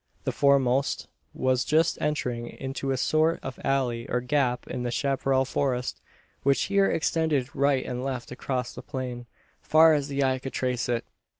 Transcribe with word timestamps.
The 0.23 0.31
foremost 0.31 1.05
was 1.31 1.63
just 1.63 2.01
entering 2.01 2.47
into 2.47 2.89
a 2.89 2.97
sort 2.97 3.39
of 3.43 3.59
alley 3.63 4.09
or 4.09 4.19
gap 4.19 4.65
in 4.67 4.81
the 4.81 4.89
chapparal 4.89 5.45
forest; 5.45 6.01
which 6.41 6.63
here 6.63 6.89
extended 6.89 7.55
right 7.55 7.85
and 7.85 8.03
left 8.03 8.31
across 8.31 8.73
the 8.73 8.81
plain, 8.81 9.27
far 9.61 9.93
as 9.93 10.07
the 10.07 10.23
eye 10.23 10.39
could 10.39 10.53
trace 10.53 10.89
it. 10.89 11.05